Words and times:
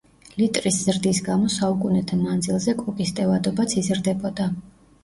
ლიტრის 0.37 0.79
ზრდის 0.85 1.19
გამო 1.27 1.51
საუკუნეთა 1.57 2.19
მანძილზე 2.23 2.77
კოკის 2.83 3.17
ტევადობაც 3.21 3.79
იზრდებოდა. 3.85 4.55